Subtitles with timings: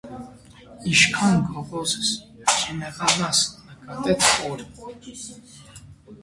[0.91, 2.09] -Ինչքա՜ն գոռոզ ես,
[2.53, 4.65] չնեղանաս,- նկատեց օր.